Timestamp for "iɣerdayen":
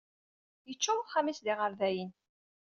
1.51-2.11